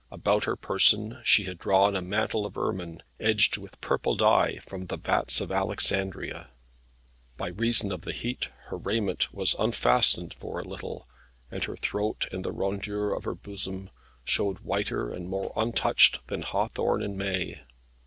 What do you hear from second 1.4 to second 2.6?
had drawn a mantle of